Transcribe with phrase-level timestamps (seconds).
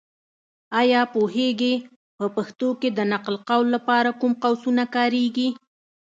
[0.79, 1.73] ایا پوهېږې؟
[2.17, 5.47] په پښتو کې د نقل قول لپاره کوم قوسونه کارېږي.